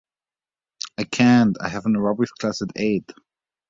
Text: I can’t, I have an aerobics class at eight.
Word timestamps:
I 0.97 1.03
can’t, 1.03 1.57
I 1.61 1.69
have 1.69 1.85
an 1.85 1.93
aerobics 1.93 2.29
class 2.31 2.63
at 2.63 2.69
eight. 2.75 3.11